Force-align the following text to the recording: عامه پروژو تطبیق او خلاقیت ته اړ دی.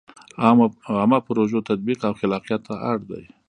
عامه 0.99 1.19
پروژو 1.27 1.65
تطبیق 1.69 1.99
او 2.07 2.13
خلاقیت 2.19 2.61
ته 2.67 2.73
اړ 2.89 2.97
دی. 3.09 3.23